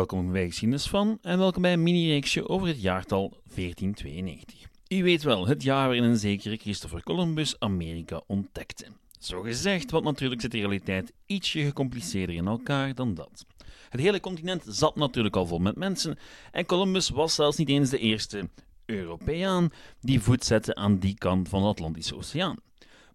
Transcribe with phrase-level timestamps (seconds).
[0.00, 4.68] Welkom bij Geschiedenis van en welkom bij een mini-reeksje over het jaartal 1492.
[4.88, 8.86] U weet wel, het jaar waarin een zekere Christopher Columbus Amerika ontdekte.
[9.18, 13.46] Zo gezegd, want natuurlijk zit de realiteit ietsje gecompliceerder in elkaar dan dat.
[13.88, 16.18] Het hele continent zat natuurlijk al vol met mensen
[16.52, 18.48] en Columbus was zelfs niet eens de eerste
[18.86, 19.70] Europeaan
[20.00, 22.56] die voet zette aan die kant van de Atlantische Oceaan.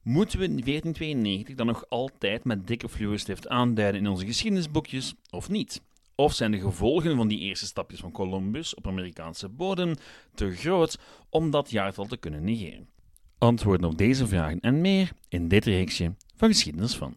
[0.01, 5.81] Moeten we 1492 dan nog altijd met dikke fluorstift aanduiden in onze geschiedenisboekjes of niet?
[6.17, 9.95] Of zijn de gevolgen van die eerste stapjes van Columbus op Amerikaanse bodem
[10.33, 12.89] te groot om dat jaartal te kunnen negeren?
[13.37, 17.15] Antwoorden op deze vragen en meer in dit reeksje van Geschiedenis van.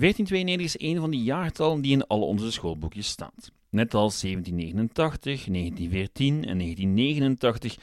[0.00, 3.50] ...1492 is een van die jaartallen die in alle onze schoolboekjes staat.
[3.70, 7.76] Net als 1789, 1914 en 1989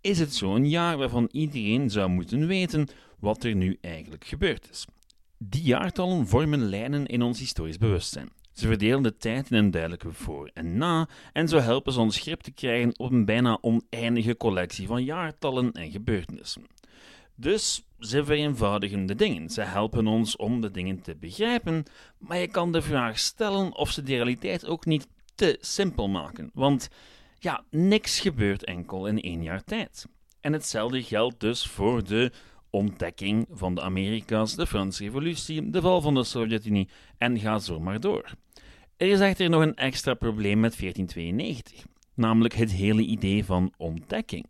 [0.00, 4.86] is het zo'n jaar waarvan iedereen zou moeten weten wat er nu eigenlijk gebeurd is.
[5.38, 8.28] Die jaartallen vormen lijnen in ons historisch bewustzijn.
[8.52, 12.18] Ze verdelen de tijd in een duidelijke voor en na en zo helpen ze ons
[12.18, 16.62] grip te krijgen op een bijna oneindige collectie van jaartallen en gebeurtenissen.
[17.34, 19.50] Dus ze vereenvoudigen de dingen.
[19.50, 21.84] Ze helpen ons om de dingen te begrijpen,
[22.18, 25.06] maar je kan de vraag stellen of ze de realiteit ook niet
[25.38, 26.50] te simpel maken.
[26.54, 26.88] Want
[27.38, 30.06] ja, niks gebeurt enkel in één jaar tijd.
[30.40, 32.32] En hetzelfde geldt dus voor de
[32.70, 37.80] ontdekking van de Amerika's, de Franse Revolutie, de val van de Sovjet-Unie en ga zo
[37.80, 38.34] maar door.
[38.96, 44.46] Er is echter nog een extra probleem met 1492, namelijk het hele idee van ontdekking.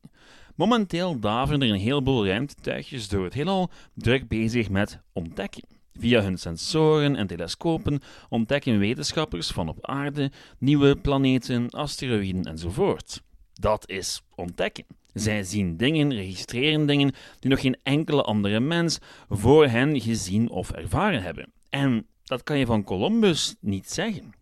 [0.54, 5.77] Momenteel daveren er een heleboel ruimtetuigjes door het heelal druk bezig met ontdekking.
[5.98, 13.22] Via hun sensoren en telescopen ontdekken wetenschappers van op aarde nieuwe planeten, asteroïden enzovoort.
[13.52, 14.84] Dat is ontdekken.
[15.12, 18.98] Zij zien dingen, registreren dingen die nog geen enkele andere mens
[19.28, 21.52] voor hen gezien of ervaren hebben.
[21.68, 24.32] En dat kan je van Columbus niet zeggen.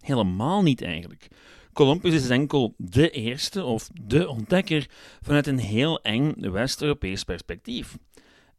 [0.00, 1.28] Helemaal niet eigenlijk.
[1.72, 4.86] Columbus is enkel de eerste of de ontdekker
[5.20, 7.98] vanuit een heel eng West-Europees perspectief.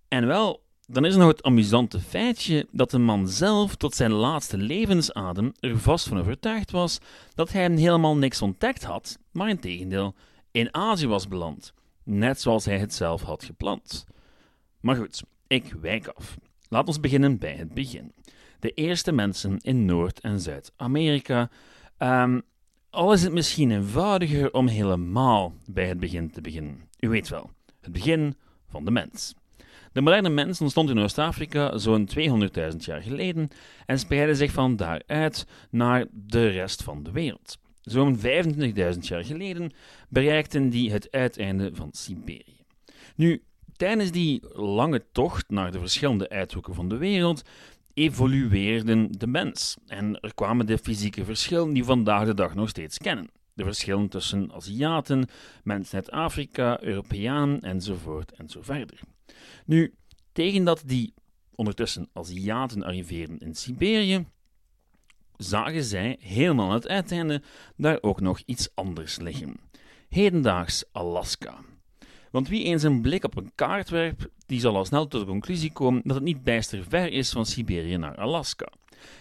[0.08, 4.12] En wel, dan is er nog het amusante feitje dat de man zelf tot zijn
[4.12, 7.00] laatste levensadem er vast van overtuigd was
[7.36, 10.16] dat hij helemaal niks ontdekt had, maar in tegendeel
[10.52, 11.74] in Azië was beland,
[12.04, 14.06] net zoals hij het zelf had gepland.
[14.80, 16.38] Maar goed, ik wijk af.
[16.70, 18.14] Laat ons beginnen bij het begin.
[18.60, 21.50] De eerste mensen in Noord- en Zuid-Amerika.
[21.98, 22.42] Um,
[22.90, 26.90] al is het misschien eenvoudiger om helemaal bij het begin te beginnen.
[27.00, 28.36] U weet wel, het begin
[28.68, 29.34] van de mens.
[29.94, 33.50] De moderne mens ontstond in Oost-Afrika zo'n 200.000 jaar geleden
[33.86, 37.58] en spreidde zich van daaruit naar de rest van de wereld.
[37.82, 39.72] Zo'n 25.000 jaar geleden
[40.10, 42.66] bereikten die het uiteinde van Siberië.
[43.16, 43.44] Nu,
[43.76, 47.44] tijdens die lange tocht naar de verschillende uithoeken van de wereld
[47.94, 52.70] evolueerden de mens en er kwamen de fysieke verschillen die we vandaag de dag nog
[52.70, 53.30] steeds kennen.
[53.54, 55.28] De verschillen tussen Aziaten,
[55.64, 59.00] mensen uit Afrika, Europeaan enzovoort en zo verder.
[59.66, 59.94] Nu,
[60.32, 61.14] tegen dat die
[61.56, 64.26] ondertussen Aziaten arriveerden in Siberië,
[65.38, 67.42] zagen zij helemaal aan het uiteinde
[67.76, 69.60] daar ook nog iets anders liggen.
[70.10, 71.56] Hedendaags Alaska.
[72.32, 75.28] Want wie eens een blik op een kaart werpt, die zal al snel tot de
[75.28, 78.72] conclusie komen dat het niet bijster ver is van Siberië naar Alaska.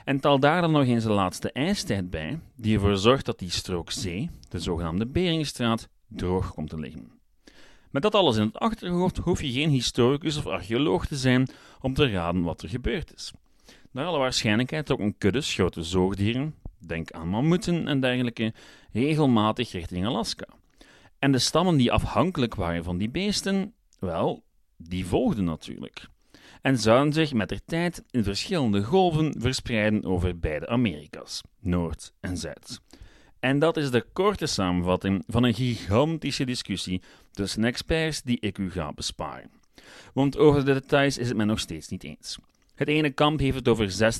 [0.04, 3.50] En tel daar dan nog eens de laatste ijstijd bij, die ervoor zorgt dat die
[3.50, 7.21] strook zee, de zogenaamde Beringstraat, droog komt te liggen.
[7.92, 11.48] Met dat alles in het achterhoofd hoef je geen historicus of archeoloog te zijn
[11.80, 13.32] om te raden wat er gebeurd is.
[13.90, 18.52] Naar alle waarschijnlijkheid ook een kudde grote zoogdieren, denk aan mammoeten en dergelijke,
[18.92, 20.46] regelmatig richting Alaska.
[21.18, 24.44] En de stammen die afhankelijk waren van die beesten, wel,
[24.76, 26.06] die volgden natuurlijk.
[26.62, 32.36] En zouden zich met de tijd in verschillende golven verspreiden over beide Amerika's, Noord en
[32.36, 32.80] Zuid.
[33.42, 38.70] En dat is de korte samenvatting van een gigantische discussie tussen experts die ik u
[38.70, 39.50] ga besparen.
[40.14, 42.38] Want over de details is het men nog steeds niet eens.
[42.74, 44.12] Het ene kamp heeft het over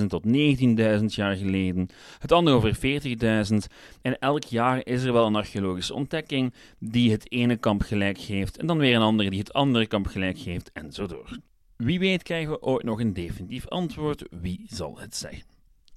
[0.00, 1.88] 16.000 tot 19.000 jaar geleden,
[2.18, 3.56] het andere over 40.000,
[4.02, 8.56] en elk jaar is er wel een archeologische ontdekking die het ene kamp gelijk geeft,
[8.56, 11.38] en dan weer een andere die het andere kamp gelijk geeft, en zo door.
[11.76, 15.51] Wie weet krijgen we ooit nog een definitief antwoord, wie zal het zeggen?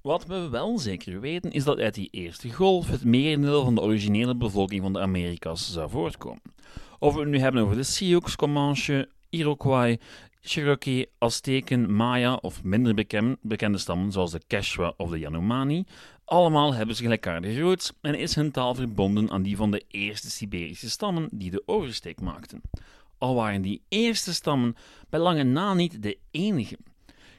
[0.06, 3.80] Wat we wel zeker weten is dat uit die eerste golf het merendeel van de
[3.80, 6.42] originele bevolking van de Amerika's zou voortkomen.
[6.98, 9.96] Of we het nu hebben over de Sioux, Comanche, Iroquois,
[10.40, 12.94] Cherokee, Azteken, Maya of minder
[13.42, 15.84] bekende stammen zoals de Quechua of de Yanomami,
[16.24, 20.30] Allemaal hebben ze gelijkaardige roots en is hun taal verbonden aan die van de eerste
[20.30, 22.60] Siberische stammen die de oversteek maakten.
[23.18, 24.76] Al waren die eerste stammen
[25.08, 26.76] bij lange na niet de enige.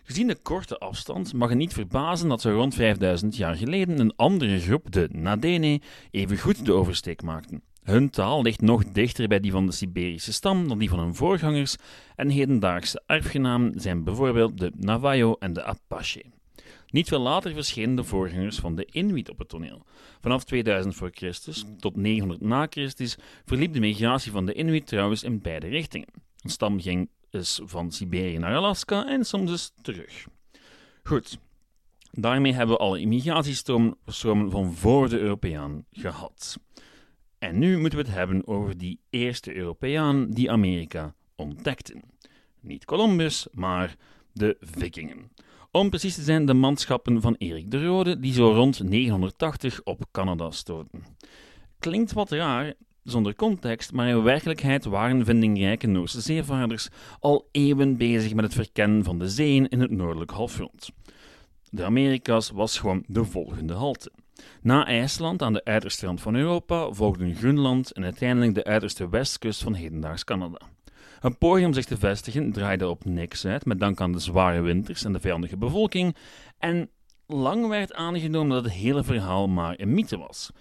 [0.07, 4.15] Gezien de korte afstand mag het niet verbazen dat ze rond 5000 jaar geleden een
[4.15, 5.81] andere groep, de Nadene,
[6.12, 7.62] evengoed de oversteek maakten.
[7.83, 11.15] Hun taal ligt nog dichter bij die van de Siberische stam dan die van hun
[11.15, 11.75] voorgangers
[12.15, 16.25] en hedendaagse erfgenamen zijn bijvoorbeeld de Navajo en de Apache.
[16.89, 19.86] Niet veel later verschenen de voorgangers van de Inuit op het toneel.
[20.21, 25.24] Vanaf 2000 voor Christus tot 900 na Christus verliep de migratie van de Inuit trouwens
[25.24, 26.07] in beide richtingen.
[26.42, 30.27] Een stam ging dus van Siberië naar Alaska en soms dus terug.
[31.03, 31.39] Goed,
[32.12, 33.97] daarmee hebben we alle immigratiestromen
[34.50, 36.59] van voor de Europeaan gehad.
[37.38, 42.01] En nu moeten we het hebben over die eerste Europeaan die Amerika ontdekte.
[42.62, 43.95] Niet Columbus, maar
[44.33, 45.31] de Vikingen.
[45.71, 50.06] Om precies te zijn de manschappen van Erik de Rode, die zo rond 980 op
[50.12, 51.03] Canada stoten.
[51.79, 52.74] Klinkt wat raar,
[53.12, 56.89] zonder context, maar in werkelijkheid waren vindingrijke Noorse zeevaarders
[57.19, 60.89] al eeuwen bezig met het verkennen van de zeeën in het noordelijk halfrond.
[61.69, 64.12] De Amerika's was gewoon de volgende halte.
[64.62, 69.63] Na IJsland aan de uiterste rand van Europa volgden Groenland en uiteindelijk de uiterste westkust
[69.63, 70.60] van hedendaags Canada.
[71.21, 74.62] Een poging om zich te vestigen draaide op niks uit, met dank aan de zware
[74.62, 76.15] winters en de vijandige bevolking,
[76.57, 76.89] en
[77.27, 80.51] lang werd aangenomen dat het hele verhaal maar een mythe was.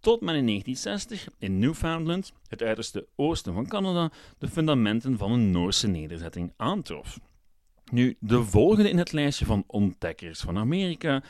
[0.00, 5.50] Tot men in 1960 in Newfoundland, het uiterste oosten van Canada, de fundamenten van een
[5.50, 7.18] Noorse nederzetting aantrof.
[7.90, 11.22] Nu, de volgende in het lijstje van ontdekkers van Amerika,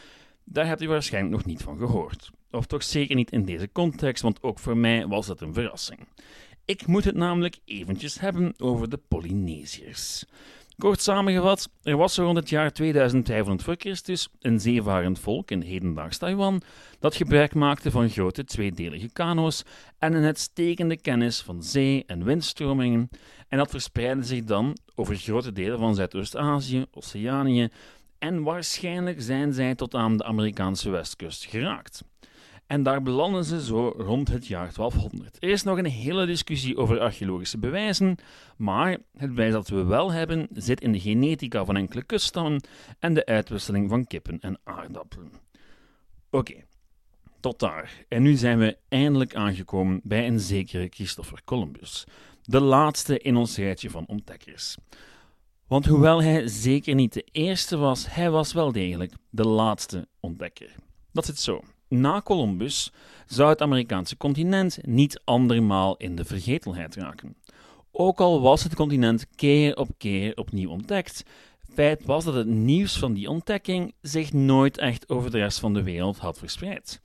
[0.45, 2.31] daar hebt u waarschijnlijk nog niet van gehoord.
[2.51, 6.01] Of toch zeker niet in deze context, want ook voor mij was het een verrassing.
[6.65, 10.25] Ik moet het namelijk eventjes hebben over de Polynesiërs.
[10.79, 16.19] Kort samengevat, er was rond het jaar 2500 voor Christus een zeevarend volk in hedendaags
[16.19, 16.63] Taiwan
[16.99, 19.63] dat gebruik maakte van grote tweedelige kano's
[19.99, 23.09] en een uitstekende kennis van zee- en windstromingen
[23.49, 27.69] en dat verspreidde zich dan over grote delen van Zuidoost-Azië, Oceanië
[28.19, 32.03] en waarschijnlijk zijn zij tot aan de Amerikaanse westkust geraakt.
[32.69, 35.37] En daar belanden ze zo rond het jaar 1200.
[35.43, 38.17] Er is nog een hele discussie over archeologische bewijzen,
[38.57, 42.63] maar het bewijs dat we wel hebben zit in de genetica van enkele kuststammen
[42.99, 45.33] en de uitwisseling van kippen en aardappelen.
[46.31, 46.55] Oké,
[47.41, 48.05] tot daar.
[48.09, 52.05] En nu zijn we eindelijk aangekomen bij een zekere Christopher Columbus,
[52.43, 54.77] de laatste in ons rijtje van ontdekkers.
[55.67, 60.75] Want hoewel hij zeker niet de eerste was, hij was wel degelijk de laatste ontdekker.
[61.13, 61.63] Dat zit zo.
[61.89, 62.93] Na Columbus
[63.27, 67.37] zou het Amerikaanse continent niet andermaal in de vergetelheid raken.
[67.91, 71.25] Ook al was het continent keer op keer opnieuw ontdekt,
[71.75, 75.75] feit was dat het nieuws van die ontdekking zich nooit echt over de rest van
[75.75, 77.01] de wereld had verspreid.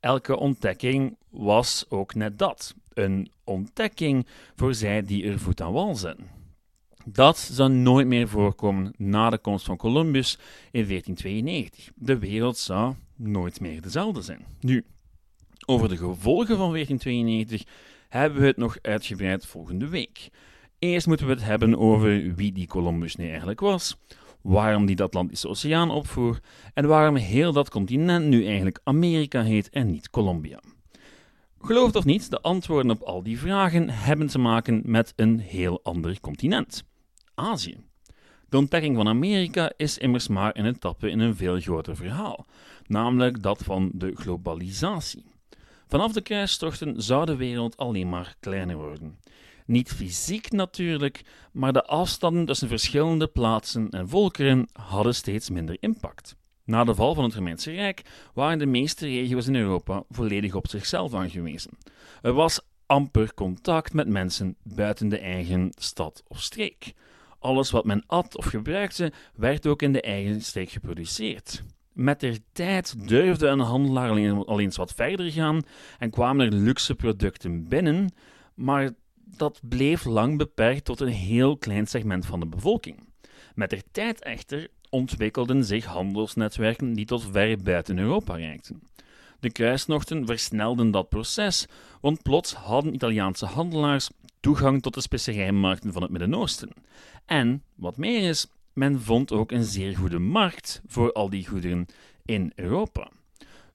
[0.00, 4.26] Elke ontdekking was ook net dat: een ontdekking
[4.56, 6.43] voor zij die er voet aan wal zijn.
[7.04, 10.38] Dat zou nooit meer voorkomen na de komst van Columbus
[10.70, 11.90] in 1492.
[11.94, 14.44] De wereld zou nooit meer dezelfde zijn.
[14.60, 14.84] Nu,
[15.66, 17.62] over de gevolgen van 1492
[18.08, 20.28] hebben we het nog uitgebreid volgende week.
[20.78, 23.96] Eerst moeten we het hebben over wie die Columbus nu eigenlijk was,
[24.40, 26.40] waarom die de Atlantische Oceaan opvoer
[26.74, 30.60] en waarom heel dat continent nu eigenlijk Amerika heet en niet Colombia.
[31.60, 35.38] Geloof het of niet, de antwoorden op al die vragen hebben te maken met een
[35.38, 36.84] heel ander continent:
[38.48, 42.46] De ontdekking van Amerika is immers maar een etappe in een veel groter verhaal,
[42.86, 45.24] namelijk dat van de globalisatie.
[45.88, 49.18] Vanaf de kruistochten zou de wereld alleen maar kleiner worden.
[49.66, 51.22] Niet fysiek natuurlijk,
[51.52, 56.36] maar de afstanden tussen verschillende plaatsen en volkeren hadden steeds minder impact.
[56.64, 58.02] Na de val van het Romeinse Rijk
[58.34, 61.70] waren de meeste regio's in Europa volledig op zichzelf aangewezen.
[62.22, 66.94] Er was amper contact met mensen buiten de eigen stad of streek.
[67.44, 71.62] Alles wat men at of gebruikte, werd ook in de eigen streek geproduceerd.
[71.92, 75.62] Met de tijd durfde een handelaar al eens wat verder gaan
[75.98, 78.14] en kwamen er luxe producten binnen,
[78.54, 83.08] maar dat bleef lang beperkt tot een heel klein segment van de bevolking.
[83.54, 88.82] Met de tijd echter ontwikkelden zich handelsnetwerken die tot ver buiten Europa reikten.
[89.40, 91.66] De kruisnochten versnelden dat proces,
[92.00, 94.10] want plots hadden Italiaanse handelaars
[94.44, 96.70] toegang tot de specerijmarkten van het Midden-Oosten.
[97.24, 101.86] En, wat meer is, men vond ook een zeer goede markt voor al die goederen
[102.24, 103.10] in Europa.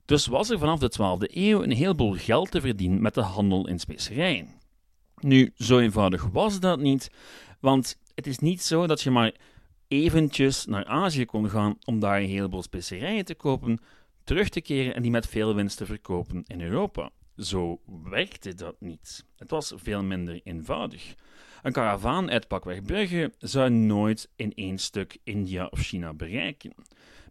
[0.06, 3.68] Dus was er vanaf de 12e eeuw een heleboel geld te verdienen met de handel
[3.68, 4.48] in specerijen.
[5.20, 7.12] Nu, zo eenvoudig was dat niet,
[7.60, 9.34] want het is niet zo dat je maar
[9.88, 13.80] eventjes naar Azië kon gaan om daar een heleboel specerijen te kopen.
[14.24, 17.10] terug te keren en die met veel winst te verkopen in Europa.
[17.40, 19.26] Zo werkte dat niet.
[19.38, 21.16] Het was veel minder eenvoudig.
[21.62, 26.74] Een karavaan uit pakweg Brugge zou nooit in één stuk India of China bereiken.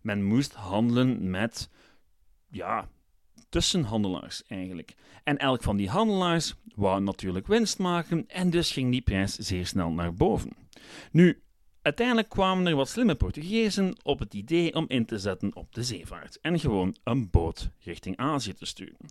[0.02, 1.70] Men moest handelen met,
[2.50, 2.88] ja,
[3.48, 4.94] tussenhandelaars eigenlijk.
[5.24, 9.66] En elk van die handelaars wou natuurlijk winst maken en dus ging die prijs zeer
[9.66, 10.50] snel naar boven.
[11.12, 11.42] Nu,
[11.82, 15.82] uiteindelijk kwamen er wat slimme Portugezen op het idee om in te zetten op de
[15.82, 19.08] zeevaart en gewoon een boot richting Azië te sturen.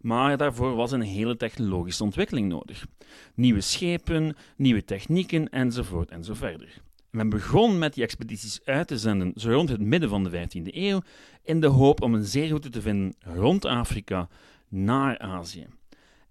[0.00, 2.86] Maar daarvoor was een hele technologische ontwikkeling nodig.
[3.34, 6.82] Nieuwe schepen, nieuwe technieken enzovoort en zo verder.
[7.10, 10.74] Men begon met die expedities uit te zenden zo rond het midden van de 15e
[10.74, 11.00] eeuw
[11.42, 14.28] in de hoop om een zeeroute te vinden rond Afrika
[14.68, 15.66] naar Azië.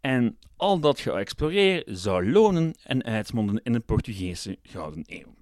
[0.02, 5.36] En al dat geëxploreer zou lonen en uitmonden in een Portugese Gouden Eeuw.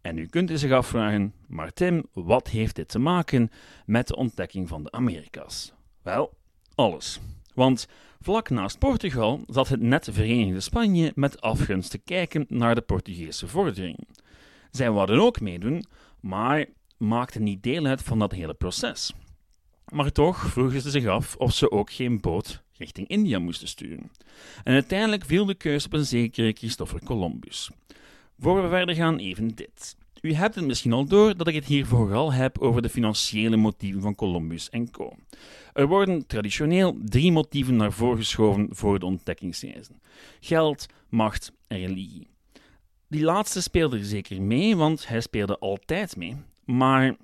[0.00, 3.50] En u kunt u zich afvragen, maar Tim, wat heeft dit te maken
[3.86, 5.72] met de ontdekking van de Amerika's?
[6.02, 6.32] Wel,
[6.74, 7.20] alles.
[7.58, 7.88] Want
[8.20, 13.48] vlak naast Portugal zat het net Verenigde Spanje met afgunst te kijken naar de Portugese
[13.48, 14.08] vordering.
[14.70, 15.84] Zij wilden ook meedoen,
[16.20, 19.12] maar maakten niet deel uit van dat hele proces.
[19.88, 24.10] Maar toch vroegen ze zich af of ze ook geen boot richting India moesten sturen.
[24.64, 27.70] En uiteindelijk viel de keus op een zekere Christopher Columbus.
[28.38, 29.96] Voor we verder gaan, even dit.
[30.20, 33.56] U hebt het misschien al door dat ik het hier vooral heb over de financiële
[33.56, 35.12] motieven van Columbus en co.
[35.72, 40.00] Er worden traditioneel drie motieven naar voren geschoven voor de ontdekkingsreizen:
[40.40, 42.28] geld, macht en religie.
[43.08, 46.36] Die laatste speelde er zeker mee, want hij speelde altijd mee.
[46.64, 47.16] Maar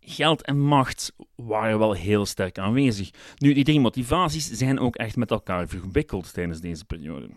[0.00, 3.10] geld en macht waren wel heel sterk aanwezig.
[3.36, 7.28] Nu, die drie motivaties zijn ook echt met elkaar verwikkeld tijdens deze periode.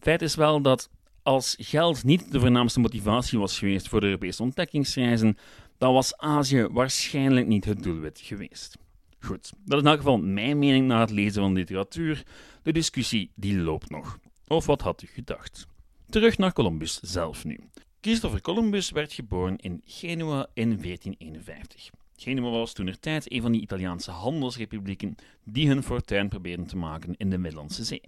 [0.00, 0.88] Feit is wel dat
[1.24, 5.38] als geld niet de voornaamste motivatie was geweest voor de Europese ontdekkingsreizen,
[5.78, 8.78] dan was Azië waarschijnlijk niet het doelwit geweest.
[9.18, 12.22] Goed, dat is in elk geval mijn mening na het lezen van literatuur.
[12.62, 14.18] De discussie die loopt nog.
[14.46, 15.66] Of wat had u gedacht?
[16.08, 17.60] Terug naar Columbus zelf nu.
[18.00, 21.90] Christopher Columbus werd geboren in Genua in 1451.
[22.16, 25.14] Genua was toen tijd een van die Italiaanse handelsrepublieken
[25.44, 28.02] die hun fortuin probeerden te maken in de Middellandse Zee.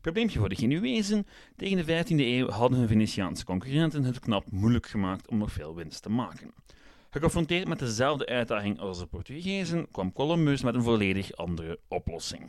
[0.00, 1.26] Probleempje voor de Genuezen,
[1.56, 5.74] tegen de 15e eeuw hadden hun Venetiaanse concurrenten het knap moeilijk gemaakt om nog veel
[5.74, 6.52] winst te maken.
[7.10, 12.42] Geconfronteerd met dezelfde uitdaging als de Portugezen, kwam Columbus met een volledig andere oplossing.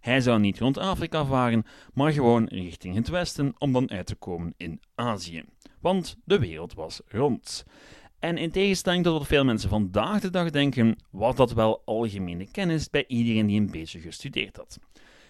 [0.00, 4.14] Hij zou niet rond Afrika varen, maar gewoon richting het westen om dan uit te
[4.14, 5.44] komen in Azië.
[5.80, 7.64] Want de wereld was rond.
[8.18, 12.50] En in tegenstelling tot wat veel mensen vandaag de dag denken, was dat wel algemene
[12.50, 14.78] kennis bij iedereen die een beetje gestudeerd had.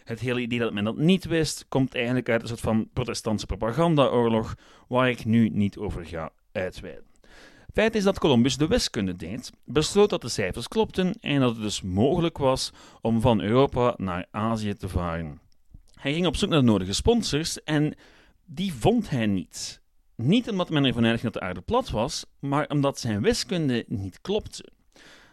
[0.06, 3.46] Het hele idee dat men dat niet wist, komt eigenlijk uit een soort van protestantse
[3.46, 4.54] propagandaoorlog,
[4.88, 7.04] waar ik nu niet over ga uitweiden.
[7.72, 11.62] Feit is dat Columbus de wiskunde deed, besloot dat de cijfers klopten en dat het
[11.62, 15.40] dus mogelijk was om van Europa naar Azië te varen.
[15.94, 17.94] Hij ging op zoek naar de nodige sponsors en
[18.44, 19.80] die vond hij niet.
[20.14, 24.20] Niet omdat men ervan uitging dat de aarde plat was, maar omdat zijn wiskunde niet
[24.20, 24.68] klopte.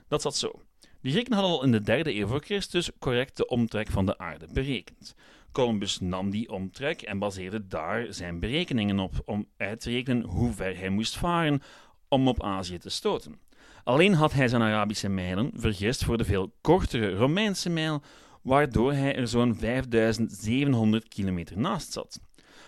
[0.07, 0.61] Dat zat zo.
[1.03, 4.17] De Grieken hadden al in de derde eeuw voor Christus correct de omtrek van de
[4.17, 5.15] aarde berekend.
[5.51, 10.53] Columbus nam die omtrek en baseerde daar zijn berekeningen op om uit te rekenen hoe
[10.53, 11.61] ver hij moest varen
[12.07, 13.39] om op Azië te stoten.
[13.83, 18.01] Alleen had hij zijn Arabische mijlen vergist voor de veel kortere Romeinse mijl,
[18.41, 22.19] waardoor hij er zo'n 5700 kilometer naast zat.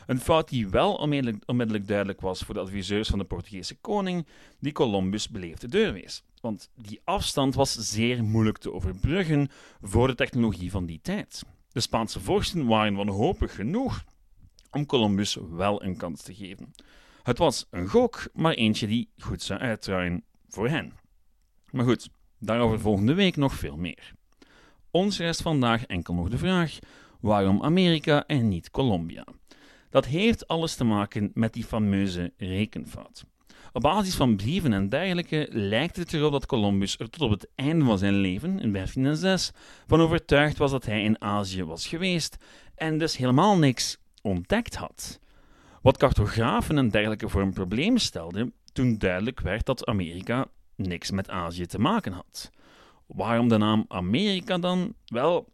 [0.05, 4.27] Een fout die wel onmiddellijk, onmiddellijk, duidelijk was voor de adviseurs van de Portugese koning,
[4.59, 6.23] die Columbus beleefde deurwees.
[6.41, 9.49] Want die afstand was zeer moeilijk te overbruggen
[9.81, 11.43] voor de technologie van die tijd.
[11.71, 14.03] De Spaanse vorsten waren wanhopig genoeg
[14.71, 16.73] om Columbus wel een kans te geven.
[17.23, 20.93] Het was een gok, maar eentje die goed zou uitdraaien voor hen.
[21.71, 22.09] Maar goed,
[22.39, 24.13] daarover volgende week nog veel meer.
[24.91, 26.79] Ons rest vandaag enkel nog de vraag:
[27.19, 29.25] waarom Amerika en niet Colombia?
[29.95, 33.25] Dat heeft alles te maken met die fameuze rekenfout.
[33.73, 37.47] Op basis van brieven en dergelijke lijkt het erop dat Columbus er tot op het
[37.55, 39.51] einde van zijn leven, in 1506,
[39.87, 42.37] van overtuigd was dat hij in Azië was geweest
[42.75, 45.19] en dus helemaal niks ontdekt had.
[45.81, 51.29] Wat cartografen en dergelijke voor een probleem stelden toen duidelijk werd dat Amerika niks met
[51.29, 52.51] Azië te maken had.
[53.05, 54.93] Waarom de naam Amerika dan?
[55.05, 55.53] Wel,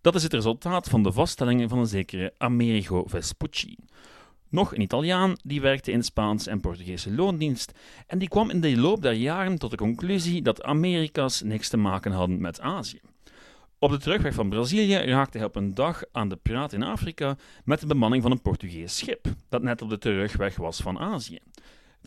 [0.00, 3.76] dat is het resultaat van de vaststellingen van een zekere Amerigo Vespucci.
[4.48, 7.72] Nog een Italiaan die werkte in Spaans en Portugese loondienst
[8.06, 11.76] en die kwam in de loop der jaren tot de conclusie dat Amerika's niks te
[11.76, 13.00] maken hadden met Azië.
[13.78, 17.36] Op de terugweg van Brazilië raakte hij op een dag aan de praat in Afrika
[17.64, 21.38] met de bemanning van een Portugees schip, dat net op de terugweg was van Azië.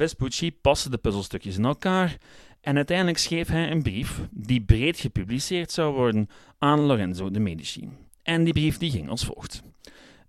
[0.01, 2.17] Vespucci paste de puzzelstukjes in elkaar
[2.61, 7.89] en uiteindelijk schreef hij een brief die breed gepubliceerd zou worden aan Lorenzo de Medici.
[8.23, 9.63] En die brief die ging als volgt.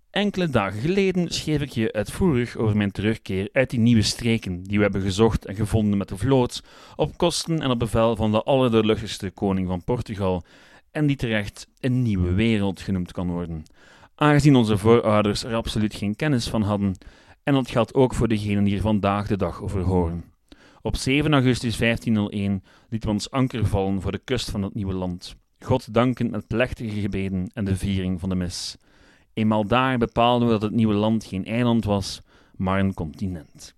[0.09, 4.77] Enkele dagen geleden schreef ik je uitvoerig over mijn terugkeer uit die nieuwe streken die
[4.77, 6.63] we hebben gezocht en gevonden met de vloot,
[6.95, 10.43] op kosten en op bevel van de allerdoorluchtigste koning van Portugal,
[10.91, 13.63] en die terecht een nieuwe wereld genoemd kan worden,
[14.15, 16.95] aangezien onze voorouders er absoluut geen kennis van hadden,
[17.43, 20.23] en dat geldt ook voor degenen die er vandaag de dag over horen.
[20.81, 24.93] Op 7 augustus 1501 lieten we ons anker vallen voor de kust van het nieuwe
[24.93, 28.77] land, God dankend met plechtige gebeden en de viering van de mis.
[29.33, 32.21] Eenmaal daar bepaalden we dat het nieuwe land geen eiland was,
[32.55, 33.75] maar een continent.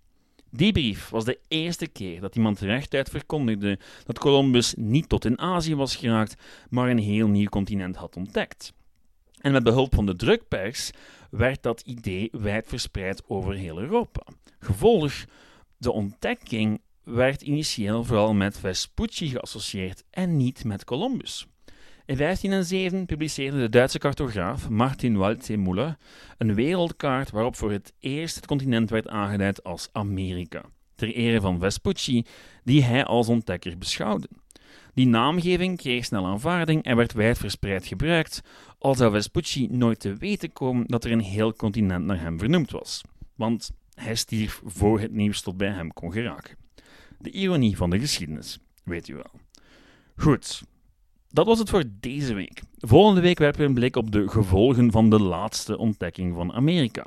[0.50, 5.40] Die brief was de eerste keer dat iemand rechtuit verkondigde dat Columbus niet tot in
[5.40, 6.36] Azië was geraakt,
[6.70, 8.74] maar een heel nieuw continent had ontdekt.
[9.42, 10.92] En met behulp van de drukpers
[11.38, 14.22] werd dat idee wijd verspreid over heel Europa.
[14.60, 15.13] Gevolg,
[15.77, 21.48] de ontdekking werd initieel vooral met Vespucci geassocieerd en niet met Columbus.
[22.06, 25.98] In 1507 publiceerde de Duitse cartograaf Martin Waldseemüller
[26.38, 30.62] een wereldkaart waarop voor het eerst het continent werd aangeduid als Amerika,
[30.96, 32.25] ter ere van Vespucci,
[32.63, 34.27] die hij als ontdekker beschouwde.
[34.94, 38.42] Die naamgeving kreeg snel aanvaarding en werd wijdverspreid gebruikt,
[38.86, 42.72] al zou Vespucci nooit te weten komen dat er een heel continent naar hem vernoemd
[42.72, 43.01] was,
[43.36, 46.58] want hij stierf voor het nieuws tot bij hem kon geraken.
[47.20, 49.32] De ironie van de geschiedenis, weet u wel.
[50.15, 50.63] Goed,
[51.30, 52.62] dat was het voor deze week.
[52.77, 57.06] Volgende week werpen we een blik op de gevolgen van de laatste ontdekking van Amerika.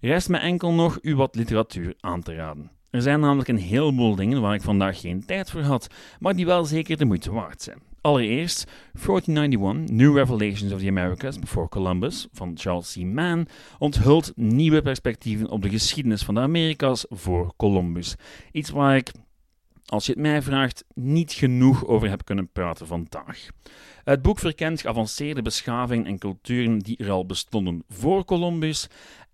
[0.00, 2.70] Rest me enkel nog u wat literatuur aan te raden.
[2.90, 5.86] Er zijn namelijk een heleboel dingen waar ik vandaag geen tijd voor had,
[6.18, 7.89] maar die wel zeker de moeite waard zijn.
[8.02, 12.96] Allereerst 1491, New Revelations of the Americas Before Columbus van Charles C.
[12.96, 13.46] Mann
[13.78, 18.14] onthult nieuwe perspectieven op de geschiedenis van de Amerika's voor Columbus.
[18.52, 19.12] Iets waar ik
[19.86, 23.48] als je het mij vraagt, niet genoeg over heb kunnen praten vandaag.
[24.04, 28.88] Het boek verkent geavanceerde beschavingen en culturen die er al bestonden voor Columbus,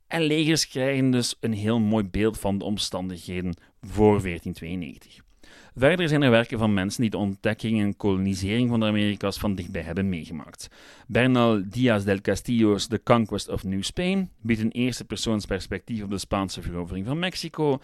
[0.07, 5.25] en legers krijgen dus een heel mooi beeld van de omstandigheden voor 1492.
[5.74, 9.54] Verder zijn er werken van mensen die de ontdekking en kolonisering van de Amerika's van
[9.54, 10.68] dichtbij hebben meegemaakt.
[11.06, 16.18] Bernal Díaz del Castillo's The Conquest of New Spain biedt een eerste persoonsperspectief op de
[16.18, 17.78] Spaanse verovering van Mexico,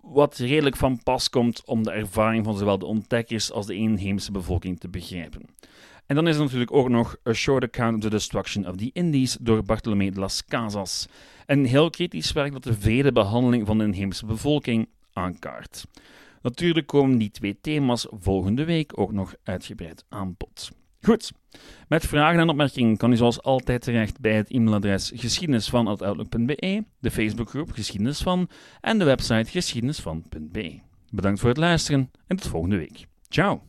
[0.00, 4.32] wat redelijk van pas komt om de ervaring van zowel de ontdekkers als de inheemse
[4.32, 5.42] bevolking te begrijpen.
[6.06, 8.90] En dan is er natuurlijk ook nog A Short Account of the Destruction of the
[8.92, 11.08] Indies door Bartolomé de las Casas.
[11.46, 15.84] Een heel kritisch werk dat de vele behandeling van de inheemse bevolking aankaart.
[16.42, 20.70] Natuurlijk komen die twee thema's volgende week ook nog uitgebreid aan bod.
[21.02, 21.32] Goed,
[21.88, 27.70] met vragen en opmerkingen kan u zoals altijd terecht bij het e-mailadres geschiedenisvan.outlook.be, de Facebookgroep
[27.70, 28.48] Geschiedenis van
[28.80, 30.80] en de website geschiedenisvan.be.
[31.10, 33.06] Bedankt voor het luisteren en tot volgende week.
[33.28, 33.62] Ciao!